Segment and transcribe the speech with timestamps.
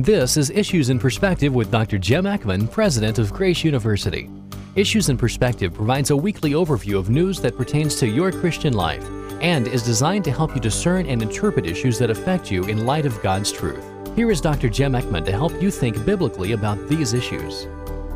[0.00, 1.98] This is Issues in Perspective with Dr.
[1.98, 4.30] Jim Eckman, President of Grace University.
[4.76, 9.04] Issues in Perspective provides a weekly overview of news that pertains to your Christian life
[9.40, 13.06] and is designed to help you discern and interpret issues that affect you in light
[13.06, 13.84] of God's truth.
[14.14, 14.68] Here is Dr.
[14.68, 17.66] Jim Eckman to help you think biblically about these issues.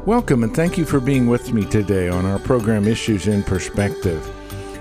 [0.06, 4.24] Welcome and thank you for being with me today on our program Issues in Perspective.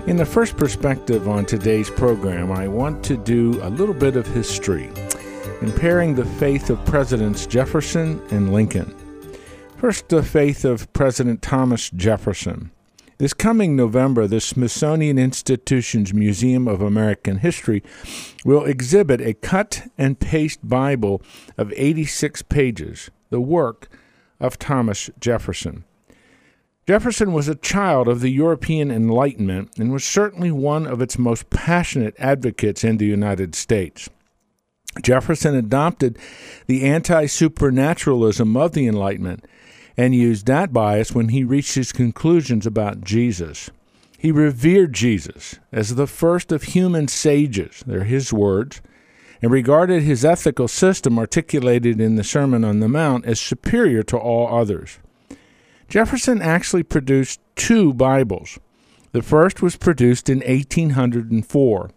[0.06, 4.24] In the first perspective on today's program, I want to do a little bit of
[4.28, 4.92] history
[5.64, 8.92] comparing the faith of Presidents Jefferson and Lincoln.
[9.76, 12.72] First, the faith of President Thomas Jefferson.
[13.18, 17.80] This coming November, the Smithsonian Institution's Museum of American History
[18.44, 21.22] will exhibit a cut and paste Bible
[21.56, 23.88] of 86 pages, the work
[24.40, 25.84] of Thomas Jefferson.
[26.88, 31.50] Jefferson was a child of the European Enlightenment and was certainly one of its most
[31.50, 34.10] passionate advocates in the United States.
[35.00, 36.18] Jefferson adopted
[36.66, 39.44] the anti supernaturalism of the Enlightenment
[39.96, 43.70] and used that bias when he reached his conclusions about Jesus.
[44.18, 48.80] He revered Jesus as the first of human sages, they're his words,
[49.40, 54.16] and regarded his ethical system articulated in the Sermon on the Mount as superior to
[54.16, 54.98] all others.
[55.88, 58.58] Jefferson actually produced two Bibles.
[59.10, 61.90] The first was produced in 1804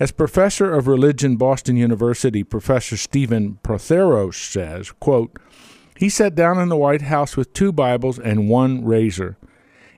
[0.00, 5.38] as professor of religion, Boston University, Professor Stephen Protheros says, quote,
[5.96, 9.36] he sat down in the White House with two Bibles and one razor,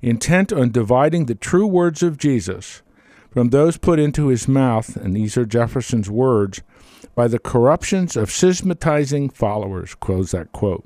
[0.00, 2.82] intent on dividing the true words of Jesus
[3.30, 6.62] from those put into his mouth, and these are Jefferson's words,
[7.14, 9.94] by the corruptions of systematizing followers.
[9.94, 10.84] Close that quote.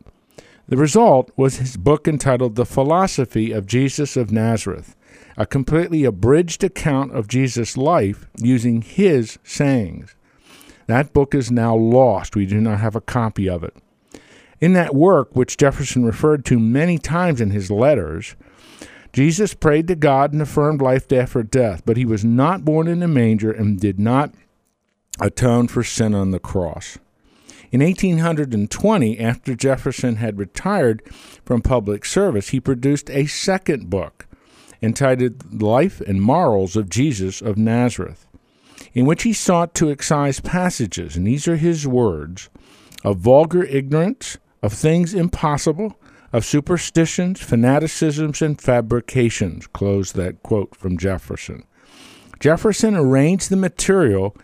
[0.69, 4.97] The result was his book entitled The Philosophy of Jesus of Nazareth,
[5.36, 10.14] a completely abridged account of Jesus' life using his sayings.
[10.86, 12.36] That book is now lost.
[12.36, 13.74] We do not have a copy of it.
[14.60, 18.36] In that work, which Jefferson referred to many times in his letters,
[19.12, 23.02] Jesus prayed to God and affirmed life after death, but he was not born in
[23.02, 24.34] a manger and did not
[25.20, 26.98] atone for sin on the cross.
[27.70, 31.02] In 1820, after Jefferson had retired
[31.44, 34.27] from public service, he produced a second book
[34.84, 38.27] entitled Life and Morals of Jesus of Nazareth,
[38.92, 42.50] in which he sought to excise passages, and these are his words,
[43.02, 45.98] of vulgar ignorance, of things impossible,
[46.33, 49.67] of superstitions, fanaticisms, and fabrications.
[49.68, 51.64] Close that quote from Jefferson.
[52.40, 54.36] Jefferson arranged the material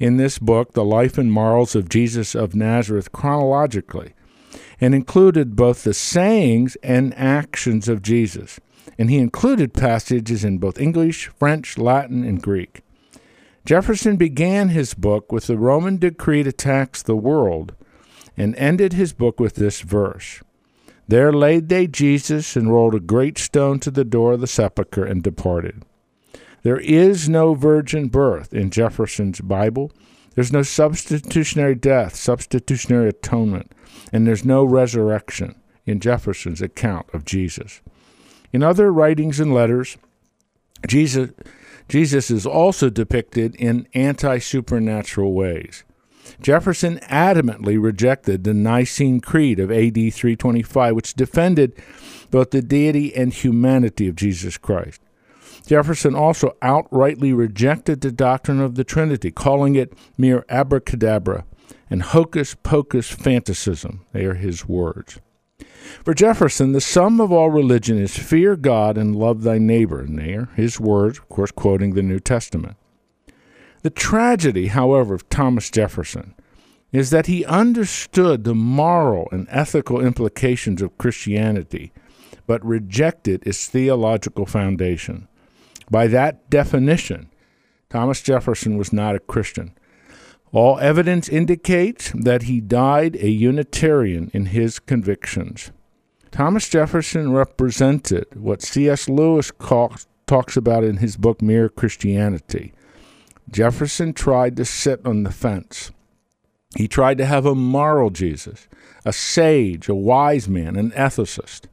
[0.00, 4.12] in this book, The Life and Morals of Jesus of Nazareth, chronologically,
[4.80, 8.60] and included both the sayings and actions of Jesus
[8.98, 12.82] and he included passages in both English, French, Latin, and Greek.
[13.64, 17.74] Jefferson began his book with the Roman decree to tax the world
[18.36, 20.40] and ended his book with this verse
[21.08, 25.04] There laid they Jesus and rolled a great stone to the door of the sepulchre
[25.04, 25.84] and departed.
[26.62, 29.92] There is no virgin birth in Jefferson's Bible.
[30.34, 33.72] There's no substitutionary death, substitutionary atonement,
[34.12, 35.54] and there's no resurrection
[35.86, 37.80] in Jefferson's account of Jesus.
[38.52, 39.96] In other writings and letters,
[40.86, 41.30] Jesus,
[41.88, 45.84] Jesus is also depicted in anti supernatural ways.
[46.40, 51.72] Jefferson adamantly rejected the Nicene Creed of AD 325, which defended
[52.30, 55.00] both the deity and humanity of Jesus Christ.
[55.66, 61.44] Jefferson also outrightly rejected the doctrine of the Trinity, calling it mere abracadabra
[61.90, 64.04] and hocus pocus phantasm.
[64.12, 65.20] They are his words.
[66.04, 70.00] For Jefferson, the sum of all religion is fear God and love thy neighbor.
[70.00, 72.76] And there, his words, of course, quoting the New Testament.
[73.82, 76.34] The tragedy, however, of Thomas Jefferson
[76.92, 81.92] is that he understood the moral and ethical implications of Christianity,
[82.46, 85.28] but rejected its theological foundation.
[85.90, 87.30] By that definition,
[87.90, 89.72] Thomas Jefferson was not a Christian.
[90.52, 95.70] All evidence indicates that he died a Unitarian in his convictions.
[96.36, 99.08] Thomas Jefferson represented what C.S.
[99.08, 102.74] Lewis talks about in his book Mere Christianity.
[103.50, 105.92] Jefferson tried to sit on the fence.
[106.76, 108.68] He tried to have a moral Jesus,
[109.06, 111.68] a sage, a wise man, an ethicist.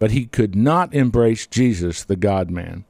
[0.00, 2.86] But he could not embrace Jesus, the God man.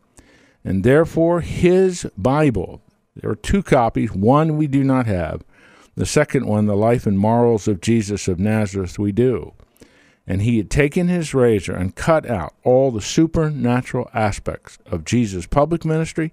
[0.65, 2.81] And therefore, his Bible,
[3.15, 5.45] there are two copies, one we do not have,
[5.97, 9.53] the second one, The Life and Morals of Jesus of Nazareth, we do
[10.26, 15.47] and he had taken his razor and cut out all the supernatural aspects of Jesus'
[15.47, 16.32] public ministry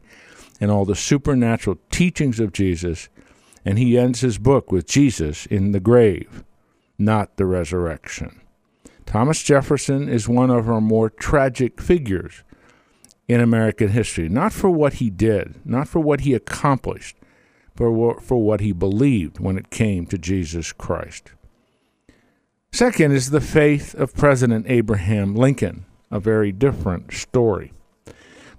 [0.60, 3.10] and all the supernatural teachings of Jesus,
[3.66, 6.44] and he ends his book with Jesus in the grave.
[6.98, 8.42] not the resurrection.
[9.06, 12.44] Thomas Jefferson is one of our more tragic figures
[13.28, 17.18] in American history, not for what he did, not for what he accomplished,
[17.76, 21.32] but for what he believed when it came to Jesus Christ.
[22.74, 27.74] Second is the faith of President Abraham Lincoln, a very different story.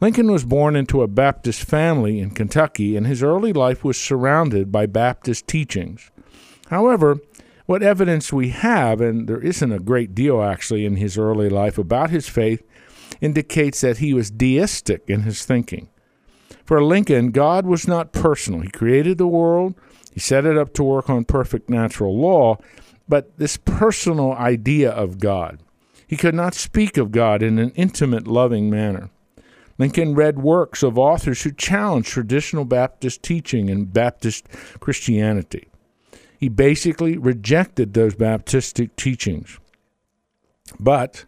[0.03, 4.71] Lincoln was born into a Baptist family in Kentucky, and his early life was surrounded
[4.71, 6.11] by Baptist teachings.
[6.69, 7.21] However,
[7.65, 11.79] what evidence we have, and there isn't a great deal actually in his early life
[11.79, 12.63] about his faith,
[13.23, 15.89] indicates that he was deistic in his thinking.
[16.67, 18.61] For Lincoln, God was not personal.
[18.61, 19.75] He created the world,
[20.13, 22.59] he set it up to work on perfect natural law,
[23.09, 25.61] but this personal idea of God.
[26.07, 29.11] He could not speak of God in an intimate, loving manner.
[29.79, 34.47] Lincoln read works of authors who challenged traditional Baptist teaching and Baptist
[34.81, 35.69] Christianity.
[36.39, 39.59] He basically rejected those Baptistic teachings.
[40.79, 41.25] But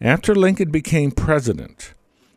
[0.00, 1.94] after Lincoln became president,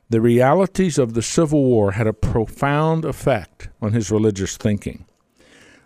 [0.10, 5.06] the realities of the Civil War had a profound effect on his religious thinking.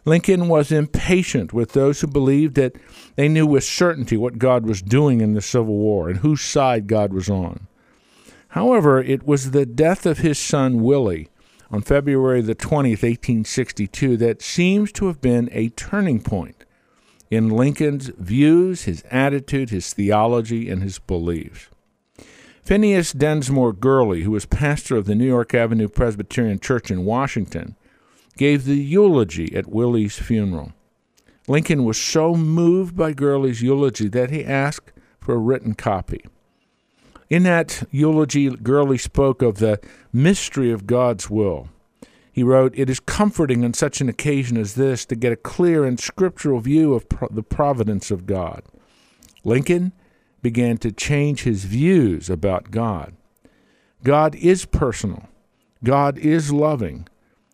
[0.04, 2.76] Lincoln was impatient with those who believed that
[3.16, 6.88] they knew with certainty what God was doing in the Civil War and whose side
[6.88, 7.68] God was on.
[8.50, 11.30] However, it was the death of his son Willie
[11.70, 16.66] on February the 20th, 1862, that seems to have been a turning point
[17.30, 21.70] in Lincoln's views, his attitude, his theology, and his beliefs.
[22.62, 27.76] Phineas Densmore Gurley, who was pastor of the New York Avenue Presbyterian Church in Washington,
[28.38, 30.74] gave the eulogy at Willie's funeral.
[31.48, 36.24] Lincoln was so moved by Gurley's eulogy that he asked for a written copy.
[37.30, 39.80] In that eulogy, Gurley spoke of the
[40.12, 41.70] mystery of God's will.
[42.32, 45.84] He wrote, It is comforting on such an occasion as this to get a clear
[45.86, 48.64] and scriptural view of pro- the providence of God.
[49.44, 49.92] Lincoln
[50.42, 53.14] began to change his views about God.
[54.04, 55.28] God is personal,
[55.84, 57.08] God is loving,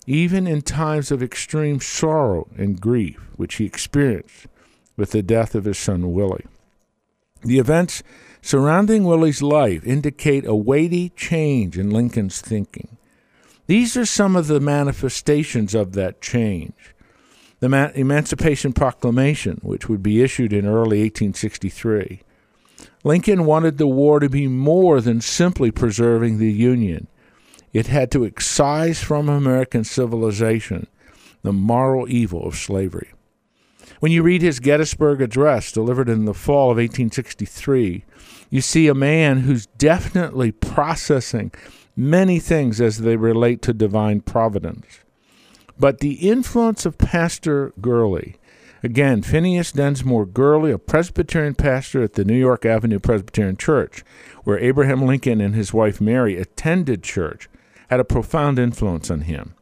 [0.07, 4.48] even in times of extreme sorrow and grief, which he experienced
[4.95, 6.45] with the death of his son Willie.
[7.44, 8.01] The events
[8.42, 12.98] surrounding Willie's life indicate a weighty change in Lincoln's thinking.
[13.68, 16.95] These are some of the manifestations of that change.
[17.60, 22.21] The Ma- Emancipation Proclamation, which would be issued in early 1863.
[23.03, 27.07] Lincoln wanted the war to be more than simply preserving the Union.
[27.77, 30.88] It had to excise from American civilization
[31.44, 33.09] the moral evil of slavery.
[34.00, 38.03] When you read his Gettysburg Address, delivered in the fall of 1863,
[38.50, 41.51] you see a man who's definitely processing
[41.95, 45.01] many things as they relate to divine providence.
[45.77, 48.38] But the influence of Pastor Gurley,
[48.81, 54.03] again, Phineas Densmore Gurley, a Presbyterian pastor at the New York Avenue Presbyterian Church,
[54.45, 57.47] where Abraham Lincoln and his wife Mary attended church,
[57.89, 59.54] had a profound influence on him.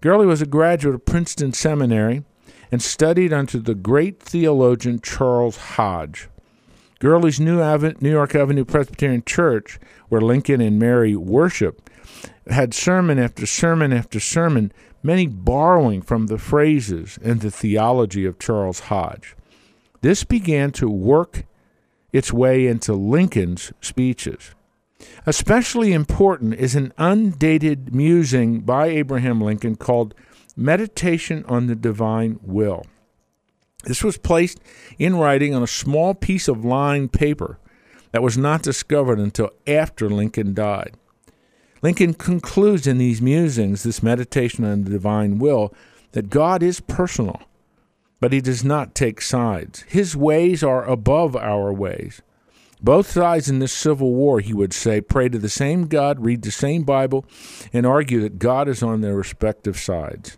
[0.00, 2.24] Gurley was a graduate of Princeton Seminary
[2.70, 6.28] and studied under the great theologian Charles Hodge.
[6.98, 7.56] Gurley's New,
[8.00, 9.78] New York Avenue Presbyterian Church,
[10.08, 11.90] where Lincoln and Mary worship,
[12.48, 14.72] had sermon after sermon after sermon,
[15.02, 19.36] many borrowing from the phrases and the theology of Charles Hodge.
[20.00, 21.44] This began to work
[22.12, 24.54] its way into Lincoln's speeches.
[25.26, 30.14] Especially important is an undated musing by Abraham Lincoln called
[30.56, 32.86] Meditation on the Divine Will.
[33.84, 34.60] This was placed
[34.98, 37.58] in writing on a small piece of lined paper
[38.12, 40.94] that was not discovered until after Lincoln died.
[41.82, 45.74] Lincoln concludes in these musings, this meditation on the divine will,
[46.12, 47.42] that God is personal,
[48.18, 49.82] but he does not take sides.
[49.82, 52.22] His ways are above our ways.
[52.82, 56.42] Both sides in this civil war, he would say, pray to the same God, read
[56.42, 57.24] the same Bible,
[57.72, 60.36] and argue that God is on their respective sides.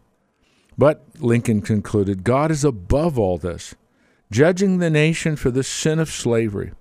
[0.77, 3.75] But, Lincoln concluded, God is above all this,
[4.31, 6.73] judging the nation for the sin of slavery.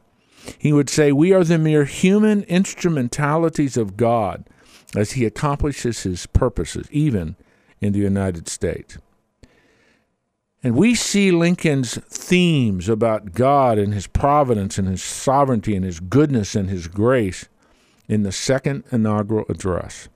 [0.59, 4.45] He would say, We are the mere human instrumentalities of God
[4.95, 7.35] as he accomplishes his purposes, even
[7.81, 8.97] in the United States.
[10.67, 16.01] And we see Lincoln's themes about God and his providence and his sovereignty and his
[16.01, 17.47] goodness and his grace
[18.09, 20.09] in the second inaugural address.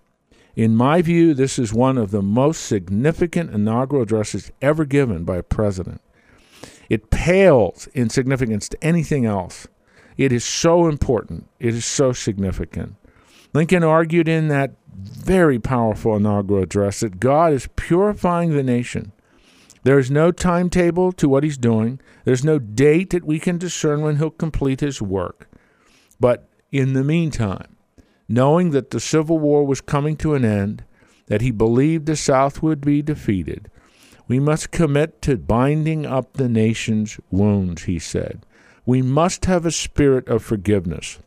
[0.54, 5.38] In my view, this is one of the most significant inaugural addresses ever given by
[5.38, 6.02] a president.
[6.90, 9.70] It pales in significance to anything else.
[10.18, 12.98] It is so important, it is so significant.
[13.54, 19.14] Lincoln argued in that very powerful inaugural address that God is purifying the nation,
[19.84, 22.00] There is no timetable to what he's doing.
[22.24, 25.50] There's no date that we can discern when he'll complete his work.
[26.20, 27.76] But in the meantime,
[28.30, 30.84] knowing that the Civil War was coming to an end,
[31.28, 33.72] that he believed the South would be defeated,
[34.28, 38.46] we must commit to binding up the nation's wounds, he said.
[38.86, 41.20] We must have a spirit of forgiveness.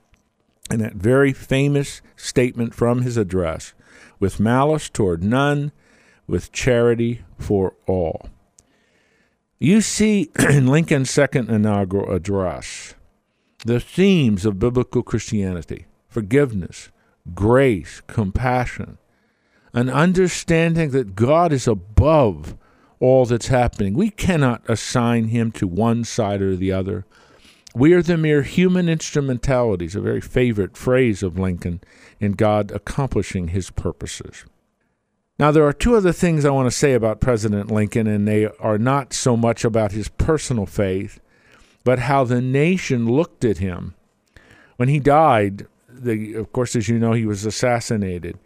[0.70, 3.74] And that very famous statement from his address
[4.18, 5.72] with malice toward none,
[6.26, 8.30] with charity for all.
[9.58, 12.94] You see in Lincoln's second inaugural address
[13.64, 16.90] the themes of biblical Christianity forgiveness,
[17.34, 18.98] grace, compassion,
[19.72, 22.56] an understanding that God is above
[23.00, 23.94] all that's happening.
[23.94, 27.04] We cannot assign him to one side or the other.
[27.74, 31.80] We are the mere human instrumentalities, a very favorite phrase of Lincoln,
[32.20, 34.44] in God accomplishing his purposes.
[35.36, 38.46] Now, there are two other things I want to say about President Lincoln, and they
[38.60, 41.18] are not so much about his personal faith,
[41.82, 43.94] but how the nation looked at him.
[44.76, 48.38] When he died, the, of course, as you know, he was assassinated.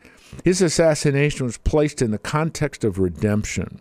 [0.45, 3.81] His assassination was placed in the context of redemption.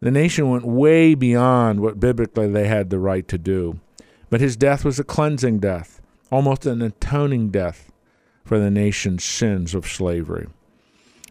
[0.00, 3.78] The nation went way beyond what biblically they had the right to do.
[4.30, 6.00] But his death was a cleansing death,
[6.30, 7.92] almost an atoning death
[8.44, 10.48] for the nation's sins of slavery.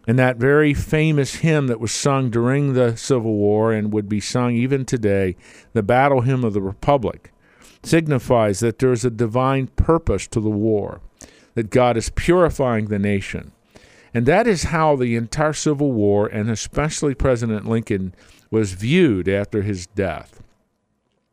[0.07, 4.19] And that very famous hymn that was sung during the Civil War and would be
[4.19, 5.35] sung even today,
[5.73, 7.31] the Battle Hymn of the Republic,
[7.83, 11.01] signifies that there is a divine purpose to the war,
[11.53, 13.51] that God is purifying the nation.
[14.13, 18.15] And that is how the entire Civil War, and especially President Lincoln,
[18.49, 20.41] was viewed after his death.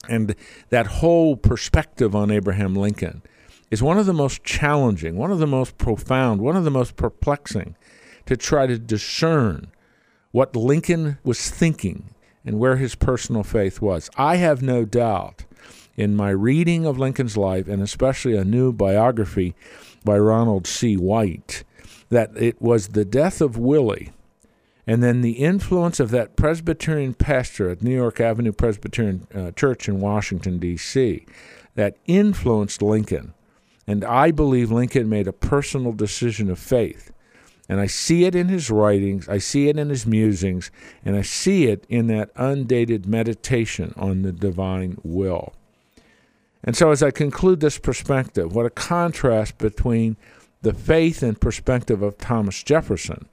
[0.08, 0.34] And
[0.68, 3.22] that whole perspective on Abraham Lincoln
[3.70, 6.96] is one of the most challenging, one of the most profound, one of the most
[6.96, 7.76] perplexing
[8.26, 9.68] to try to discern
[10.32, 12.10] what Lincoln was thinking
[12.44, 14.10] and where his personal faith was.
[14.16, 15.44] I have no doubt
[15.96, 19.54] in my reading of Lincoln's life, and especially a new biography
[20.04, 20.96] by Ronald C.
[20.96, 21.64] White,
[22.10, 24.12] that it was the death of Willie
[24.86, 29.88] and then the influence of that Presbyterian pastor at New York Avenue Presbyterian uh, Church
[29.88, 31.26] in Washington, D.C.,
[31.74, 33.34] that influenced Lincoln.
[33.86, 37.10] And I believe Lincoln made a personal decision of faith.
[37.68, 40.70] And I see it in his writings, I see it in his musings,
[41.04, 45.52] and I see it in that undated meditation on the divine will.
[46.62, 50.16] And so, as I conclude this perspective, what a contrast between
[50.62, 53.26] the faith and perspective of Thomas Jefferson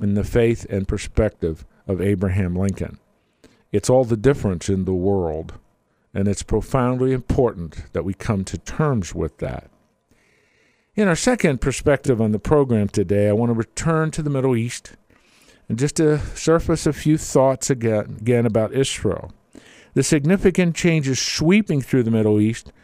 [0.00, 2.98] and the faith and perspective of Abraham Lincoln.
[3.72, 5.54] It's all the difference in the world,
[6.14, 9.70] and it's profoundly important that we come to terms with that.
[10.94, 14.54] In our second perspective on the program today, I want to return to the Middle
[14.54, 14.92] East
[15.66, 19.32] and just to surface a few thoughts again, again about Israel.
[19.94, 22.74] The significant changes sweeping through the Middle East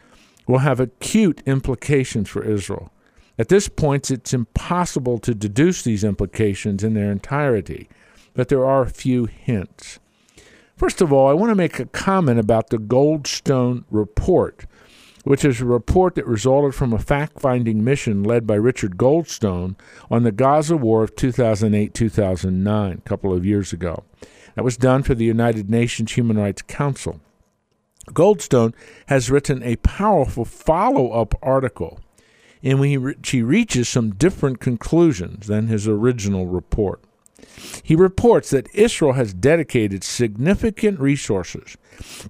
[0.46, 2.90] will have acute implications for Israel.
[3.38, 7.90] At this point, it's impossible to deduce these implications in their entirety,
[8.32, 9.98] but there are a few hints.
[10.78, 14.64] First of all, I want to make a comment about the Goldstone Report,
[15.28, 19.76] which is a report that resulted from a fact finding mission led by Richard Goldstone
[20.11, 24.04] on the Gaza War of 2008 2009, a couple of years ago.
[24.54, 27.20] That was done for the United Nations Human Rights Council.
[28.06, 28.73] Goldstone
[29.08, 32.00] has written a powerful follow up article
[32.62, 37.04] in which he reaches some different conclusions than his original report.
[37.83, 41.76] He reports that Israel has dedicated significant resources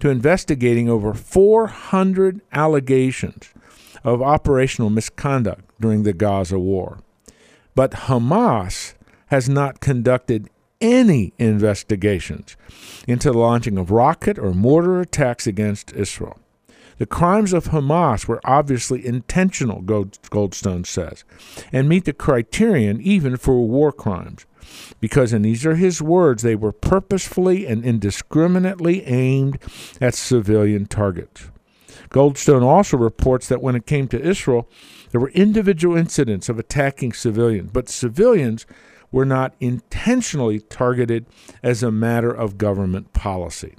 [0.00, 3.53] to investigating over 400 allegations
[4.05, 6.99] of operational misconduct during the Gaza war.
[7.75, 8.95] But Hamas
[9.27, 10.49] has not conducted
[10.81, 12.57] any investigations
[13.07, 16.38] into the launching of rocket or mortar attacks against Israel.
[16.99, 21.25] The crimes of Hamas were obviously intentional, Goldstone says,
[21.73, 24.47] and meet the criterion even for war crimes,
[25.00, 29.59] because, and these are his words, they were purposefully and indiscriminately aimed
[30.00, 31.50] at civilian targets.
[32.11, 34.69] Goldstone also reports that when it came to Israel,
[35.11, 38.67] there were individual incidents of attacking civilians, but civilians
[39.12, 41.26] were not intentionally targeted
[41.62, 43.76] as a matter of government policy.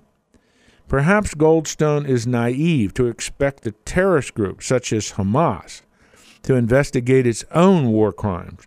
[0.90, 5.84] Perhaps Goldstone is naive to expect a terrorist group such as Hamas
[6.42, 8.64] to investigate its own war crimes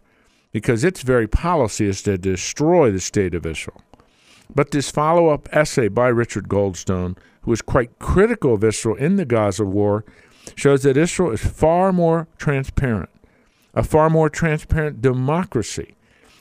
[0.53, 3.83] because its very policy is to destroy the state of Israel.
[4.55, 9.17] But this follow up essay by Richard Goldstone, who was quite critical of Israel in
[9.17, 10.05] the Gaza war,
[10.55, 13.11] shows that Israel is far more transparent,
[13.75, 15.97] a far more transparent democracy,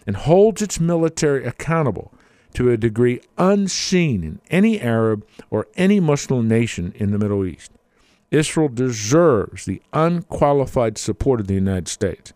[0.05, 2.13] and holds its military accountable
[2.53, 7.71] to a degree unseen in any Arab or any Muslim nation in the Middle East.
[8.29, 12.33] Israel deserves the unqualified support of the United States.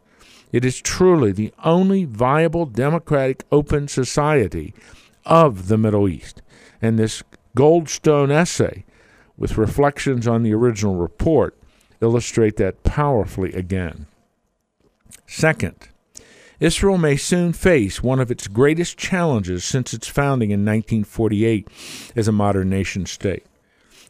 [0.51, 4.73] It is truly the only viable, democratic, open society
[5.25, 6.41] of the Middle East.
[6.81, 7.23] And this
[7.57, 8.85] Goldstone essay,
[9.37, 11.57] with reflections on the original report,
[12.01, 14.07] illustrate that powerfully again.
[15.25, 15.89] Second,
[16.59, 21.67] Israel may soon face one of its greatest challenges since its founding in 1948
[22.15, 23.45] as a modern nation state.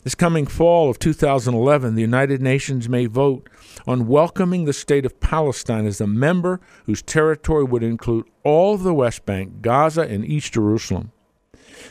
[0.04, 3.50] This coming fall of 2011, the United Nations may vote
[3.88, 8.84] on welcoming the state of Palestine as a member whose territory would include all of
[8.84, 11.12] the West Bank, Gaza, and East Jerusalem.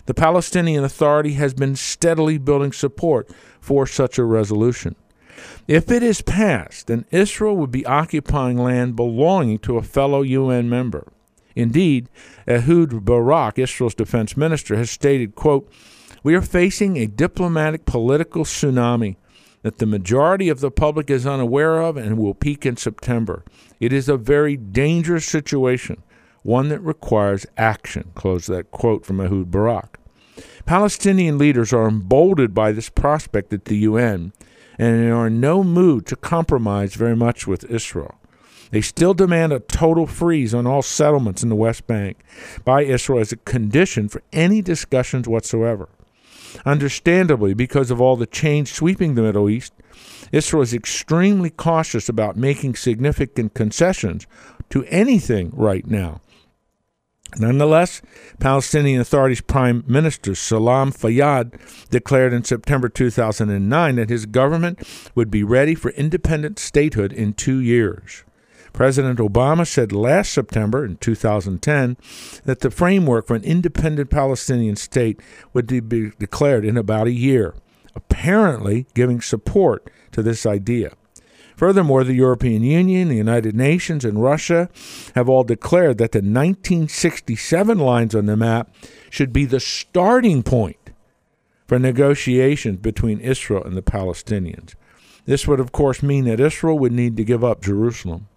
[0.07, 3.29] The Palestinian Authority has been steadily building support
[3.61, 4.95] for such a resolution.
[5.67, 10.69] If it is passed, then Israel would be occupying land belonging to a fellow UN
[10.69, 11.07] member.
[11.57, 12.09] Indeed,
[12.49, 15.71] Ehud Barak, Israel's defense minister, has stated, quote,
[16.23, 19.17] We are facing a diplomatic political tsunami
[19.63, 23.45] that the majority of the public is unaware of and will peak in September.
[23.81, 26.03] It is a very dangerous situation,
[26.43, 28.11] one that requires action.
[28.15, 29.99] Close that quote from Ehud Barak.
[30.67, 34.33] Palestinian leaders are emboldened by this prospect at the UN
[34.79, 38.15] and are in no mood to compromise very much with Israel.
[38.71, 42.19] They still demand a total freeze on all settlements in the West Bank
[42.65, 45.89] by Israel as a condition for any discussions whatsoever.
[46.67, 49.73] Understandably, because of all the change sweeping the Middle East,
[50.33, 54.27] Israel is extremely cautious about making significant concessions
[54.71, 56.21] to anything right now.
[57.39, 58.01] Nonetheless,
[58.39, 61.59] Palestinian Authority's Prime Minister Salam Fayyad
[61.91, 64.81] declared in September 2009 that his government
[65.15, 68.25] would be ready for independent statehood in two years.
[68.73, 71.97] President Obama said last September in 2010
[72.45, 75.21] that the framework for an independent Palestinian state
[75.53, 77.55] would be declared in about a year,
[77.95, 80.93] apparently giving support to this idea.
[81.57, 84.69] Furthermore, the European Union, the United Nations, and Russia
[85.15, 88.75] have all declared that the 1967 lines on the map
[89.11, 90.91] should be the starting point
[91.67, 94.75] for negotiations between Israel and the Palestinians.
[95.27, 98.29] This would, of course, mean that Israel would need to give up Jerusalem.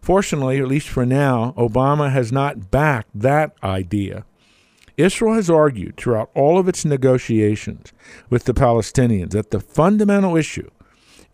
[0.00, 4.24] Fortunately, at least for now, Obama has not backed that idea.
[4.96, 7.92] Israel has argued throughout all of its negotiations
[8.28, 10.68] with the Palestinians that the fundamental issue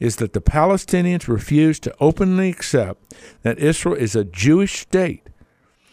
[0.00, 5.28] is that the Palestinians refuse to openly accept that Israel is a Jewish state,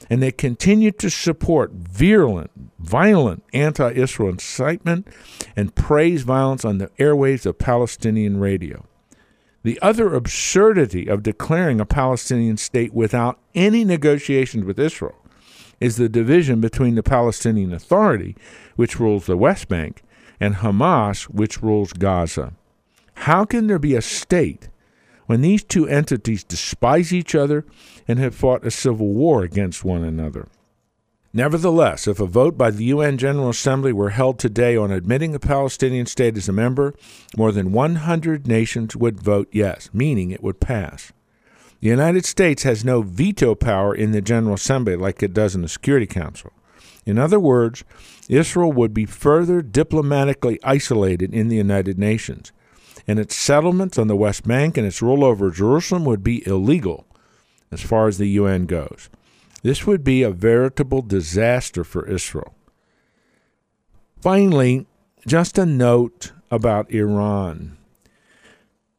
[0.09, 5.07] and they continue to support virulent, violent anti Israel incitement
[5.55, 8.85] and praise violence on the airwaves of Palestinian radio.
[9.63, 15.15] The other absurdity of declaring a Palestinian state without any negotiations with Israel
[15.81, 18.35] is the division between the Palestinian Authority,
[18.75, 20.03] which rules the West Bank,
[20.39, 22.53] and Hamas, which rules Gaza.
[23.25, 24.69] How can there be a state
[25.25, 27.65] when these two entities despise each other
[28.07, 30.47] and have fought a civil war against one another?
[31.33, 35.39] Nevertheless, if a vote by the UN General Assembly were held today on admitting a
[35.39, 36.93] Palestinian state as a member,
[37.35, 41.11] more than 100 nations would vote yes, meaning it would pass.
[41.81, 45.63] The United States has no veto power in the General Assembly like it does in
[45.63, 46.53] the Security Council.
[47.07, 47.83] In other words,
[48.29, 52.51] Israel would be further diplomatically isolated in the United Nations
[53.07, 57.05] and its settlements on the West Bank and its rule over Jerusalem would be illegal
[57.71, 59.09] as far as the UN goes.
[59.63, 62.53] This would be a veritable disaster for Israel.
[64.21, 64.85] Finally,
[65.25, 67.77] just a note about Iran.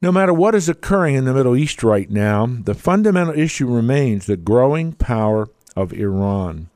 [0.02, 4.26] No matter what is occurring in the Middle East right now, the fundamental issue remains
[4.26, 6.68] the growing power of Iran.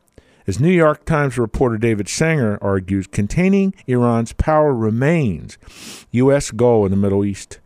[0.50, 5.58] As New York Times reporter David Sanger argues, containing Iran's power remains
[6.10, 6.50] U.S.
[6.50, 7.60] goal in the Middle East.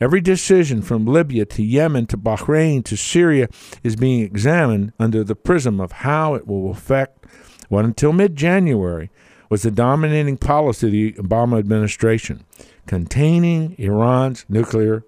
[0.00, 3.48] Every decision from Libya to Yemen to Bahrain to Syria
[3.82, 7.26] is being examined under the prism of how it will affect
[7.70, 9.10] what until mid January
[9.50, 12.44] was the dominating policy of the Obama administration
[12.86, 15.02] containing Iran's nuclear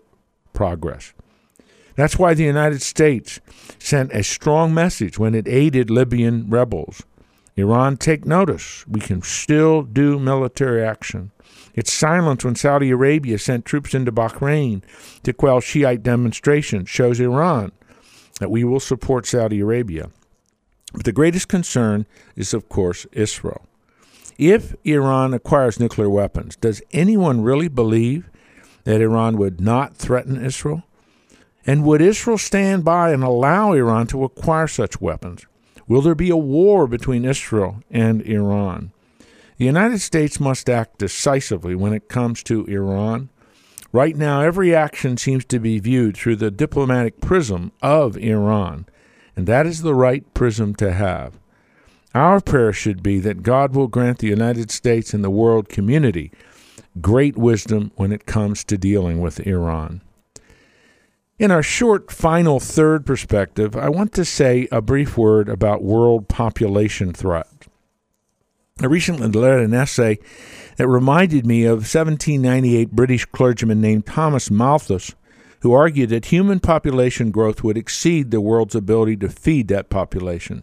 [0.52, 1.14] progress.
[1.94, 3.40] That's why the United States
[3.78, 7.04] sent a strong message when it aided Libyan rebels
[7.60, 8.86] Iran, take notice.
[8.86, 11.30] We can still do military action.
[11.74, 14.82] Its silence when Saudi Arabia sent troops into Bahrain
[15.22, 17.72] to quell Shiite demonstrations shows Iran
[18.40, 20.10] that we will support Saudi Arabia.
[20.92, 23.66] But the greatest concern is, of course, Israel.
[24.38, 28.28] If Iran acquires nuclear weapons, does anyone really believe
[28.84, 30.82] that Iran would not threaten Israel?
[31.66, 35.46] And would Israel stand by and allow Iran to acquire such weapons?
[35.90, 38.92] Will there be a war between Israel and Iran?
[39.56, 43.28] The United States must act decisively when it comes to Iran.
[43.90, 48.86] Right now, every action seems to be viewed through the diplomatic prism of Iran,
[49.34, 51.40] and that is the right prism to have.
[52.14, 56.30] Our prayer should be that God will grant the United States and the world community
[57.00, 60.02] great wisdom when it comes to dealing with Iran.
[61.40, 66.28] In our short final third perspective, I want to say a brief word about world
[66.28, 67.48] population threat.
[68.78, 70.18] I recently read an essay
[70.76, 75.14] that reminded me of 1798 British clergyman named Thomas Malthus,
[75.60, 80.62] who argued that human population growth would exceed the world's ability to feed that population.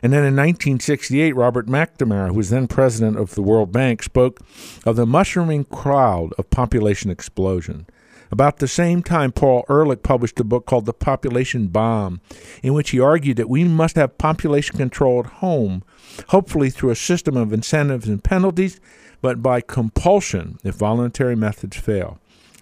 [0.00, 4.38] And then in 1968, Robert McNamara, who was then president of the World Bank, spoke
[4.86, 7.88] of the mushrooming cloud of population explosion.
[8.30, 12.20] About the same time, Paul Ehrlich published a book called The Population Bomb,
[12.62, 15.82] in which he argued that we must have population control at home,
[16.28, 18.80] hopefully through a system of incentives and penalties,
[19.22, 22.18] but by compulsion if voluntary methods fail.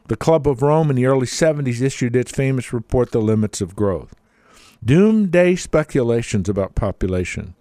[0.09, 3.75] The Club of Rome in the early 70s issued its famous report, The Limits of
[3.75, 4.15] Growth.
[4.85, 7.55] Doomsday speculations about population.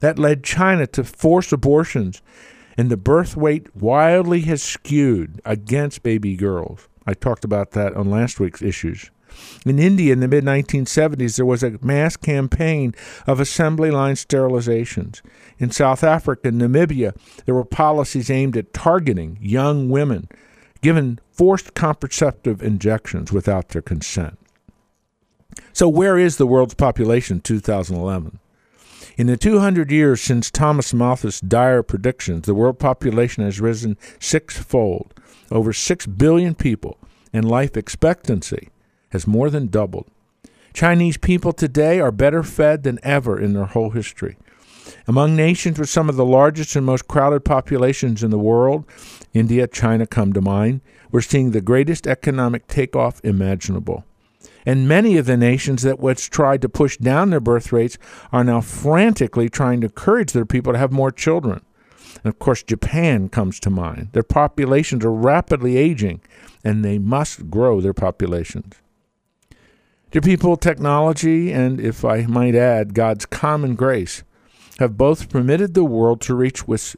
[0.00, 2.22] That led China to force abortions,
[2.78, 6.88] and the birth weight wildly has skewed against baby girls.
[7.06, 9.10] I talked about that on last week's issues.
[9.64, 12.94] In India in the mid 1970s, there was a mass campaign
[13.26, 15.20] of assembly line sterilizations.
[15.58, 20.28] In South Africa and Namibia, there were policies aimed at targeting young women,
[20.80, 24.38] given forced contraceptive injections without their consent.
[25.72, 28.38] So, where is the world's population in 2011?
[29.16, 35.12] In the 200 years since Thomas Malthus' dire predictions, the world population has risen sixfold
[35.52, 36.98] over 6 billion people,
[37.32, 38.70] and life expectancy
[39.10, 40.06] has more than doubled.
[40.72, 44.36] Chinese people today are better fed than ever in their whole history.
[45.06, 48.84] Among nations with some of the largest and most crowded populations in the world,
[49.32, 54.04] India, China come to mind, we're seeing the greatest economic takeoff imaginable.
[54.64, 57.98] And many of the nations that once tried to push down their birth rates
[58.32, 61.62] are now frantically trying to encourage their people to have more children.
[62.16, 64.10] And of course, Japan comes to mind.
[64.12, 66.20] Their populations are rapidly aging,
[66.64, 68.74] and they must grow their populations.
[70.10, 74.22] Dear people, technology and, if I might add, God's common grace
[74.78, 76.96] have both permitted the world to reach with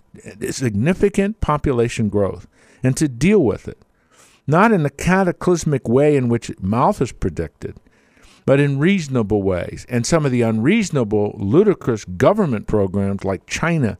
[0.51, 2.47] significant population growth
[2.83, 3.79] and to deal with it,
[4.47, 7.77] not in the cataclysmic way in which Malthus predicted,
[8.47, 9.87] but in reasonable ways.
[9.89, 13.99] And some of the unreasonable, ludicrous government programs like China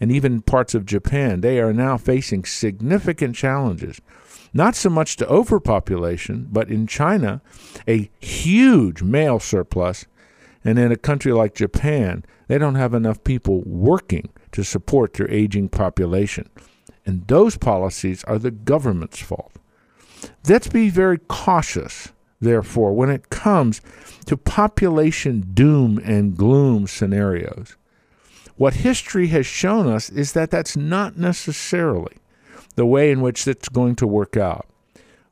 [0.00, 4.00] and even parts of Japan, they are now facing significant challenges.
[4.52, 7.42] Not so much to overpopulation, but in China,
[7.88, 10.06] a huge male surplus.
[10.64, 15.30] And in a country like Japan, they don't have enough people working to support their
[15.30, 16.48] aging population.
[17.04, 19.52] And those policies are the government's fault.
[20.48, 22.12] Let's be very cautious
[22.44, 23.80] therefore, when it comes
[24.26, 27.76] to population doom and gloom scenarios.
[28.56, 32.16] What history has shown us is that that's not necessarily
[32.76, 34.66] the way in which it's going to work out.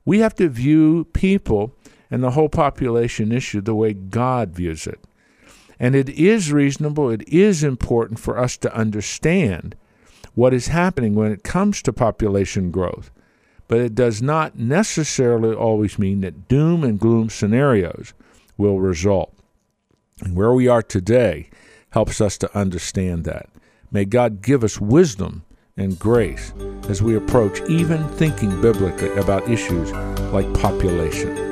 [0.05, 1.75] We have to view people
[2.11, 5.01] and the whole population issue the way God views it.
[5.79, 9.75] And it is reasonable, it is important for us to understand
[10.35, 13.11] what is happening when it comes to population growth
[13.69, 18.13] but it does not necessarily always mean that doom and gloom scenarios
[18.57, 19.33] will result.
[20.21, 21.51] And where we are today
[21.91, 23.49] helps us to understand that.
[23.91, 25.45] May God give us wisdom
[25.77, 26.53] and grace
[26.89, 29.91] as we approach even thinking biblically about issues
[30.33, 31.52] like population.